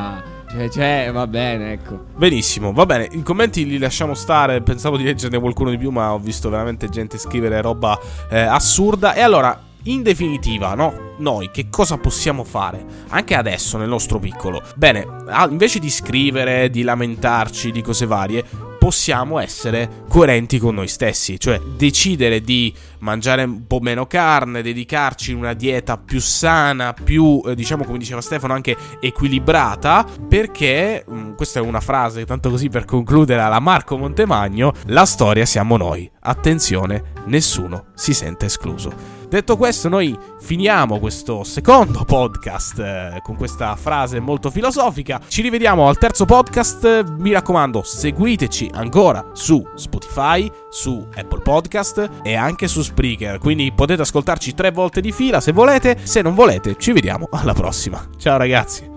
cioè, 0.55 0.69
cioè, 0.69 1.09
va 1.11 1.27
bene, 1.27 1.73
ecco. 1.73 2.05
Benissimo, 2.15 2.71
va 2.71 2.85
bene. 2.85 3.09
I 3.11 3.23
commenti 3.23 3.65
li 3.65 3.77
lasciamo 3.77 4.13
stare. 4.13 4.61
Pensavo 4.61 4.95
di 4.95 5.03
leggerne 5.03 5.39
qualcuno 5.39 5.69
di 5.69 5.77
più, 5.77 5.89
ma 5.89 6.13
ho 6.13 6.19
visto 6.19 6.49
veramente 6.49 6.87
gente 6.87 7.17
scrivere 7.17 7.61
roba 7.61 7.99
eh, 8.29 8.39
assurda. 8.39 9.13
E 9.15 9.21
allora, 9.21 9.59
in 9.85 10.03
definitiva, 10.03 10.73
no? 10.73 11.13
Noi 11.17 11.51
che 11.51 11.69
cosa 11.69 11.97
possiamo 11.97 12.43
fare? 12.43 12.85
Anche 13.09 13.35
adesso, 13.35 13.77
nel 13.77 13.87
nostro 13.87 14.19
piccolo. 14.19 14.61
Bene, 14.75 15.05
invece 15.49 15.79
di 15.79 15.89
scrivere, 15.89 16.69
di 16.69 16.81
lamentarci 16.83 17.71
di 17.71 17.81
cose 17.81 18.05
varie, 18.05 18.43
possiamo 18.85 19.39
essere 19.39 20.03
coerenti 20.07 20.59
con 20.59 20.75
noi 20.75 20.87
stessi, 20.87 21.39
cioè 21.39 21.59
decidere 21.59 22.41
di 22.41 22.71
mangiare 22.99 23.43
un 23.43 23.65
po' 23.65 23.79
meno 23.79 24.05
carne, 24.05 24.61
dedicarci 24.61 25.31
a 25.31 25.37
una 25.37 25.53
dieta 25.53 25.97
più 25.97 26.19
sana, 26.19 26.93
più, 26.93 27.41
eh, 27.47 27.55
diciamo 27.55 27.83
come 27.83 27.97
diceva 27.97 28.21
Stefano, 28.21 28.53
anche 28.53 28.77
equilibrata, 28.99 30.05
perché, 30.27 31.03
mh, 31.07 31.17
mm, 31.17 31.33
questa 31.33 31.59
è 31.59 31.63
una 31.63 31.79
frase, 31.79 32.25
tanto 32.25 32.51
così 32.51 32.69
per 32.69 32.85
concludere 32.85 33.41
alla 33.41 33.59
Marco 33.59 33.97
Montemagno, 33.97 34.73
la 34.85 35.05
storia 35.05 35.45
siamo 35.45 35.77
noi. 35.77 36.07
Attenzione, 36.19 37.13
nessuno 37.25 37.85
si 37.95 38.13
sente 38.13 38.45
escluso. 38.45 39.14
Detto 39.27 39.57
questo, 39.57 39.89
noi 39.89 40.17
finiamo 40.39 40.99
questo 40.99 41.43
secondo 41.43 42.03
podcast 42.05 42.79
eh, 42.79 43.19
con 43.23 43.35
questa 43.35 43.75
frase 43.75 44.19
molto 44.19 44.49
filosofica. 44.49 45.19
Ci 45.27 45.41
rivediamo 45.41 45.87
al 45.87 45.97
terzo 45.97 46.25
podcast. 46.25 47.03
Mi 47.17 47.31
raccomando, 47.31 47.83
seguiteci 47.83 48.71
ancora 48.73 49.31
su 49.33 49.65
Spotify, 49.75 50.49
su 50.69 51.07
Apple 51.15 51.41
Podcast 51.41 52.09
e 52.23 52.35
anche 52.35 52.67
su 52.67 52.81
Spreaker. 52.81 53.39
Quindi 53.39 53.71
potete 53.73 54.01
ascoltarci 54.01 54.53
tre 54.53 54.71
volte 54.71 55.01
di 55.01 55.11
fila 55.11 55.41
se 55.41 55.51
volete. 55.51 55.97
Se 56.03 56.21
non 56.21 56.33
volete, 56.35 56.75
ci 56.77 56.91
vediamo 56.91 57.27
alla 57.31 57.53
prossima. 57.53 58.03
Ciao 58.17 58.37
ragazzi. 58.37 58.94